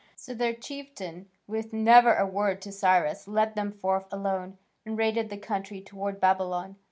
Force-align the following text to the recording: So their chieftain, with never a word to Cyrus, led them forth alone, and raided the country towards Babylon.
So 0.15 0.33
their 0.33 0.55
chieftain, 0.55 1.29
with 1.45 1.73
never 1.73 2.15
a 2.15 2.25
word 2.25 2.59
to 2.63 2.71
Cyrus, 2.71 3.27
led 3.27 3.53
them 3.53 3.71
forth 3.71 4.11
alone, 4.11 4.57
and 4.83 4.97
raided 4.97 5.29
the 5.29 5.37
country 5.37 5.79
towards 5.79 6.17
Babylon. 6.17 6.75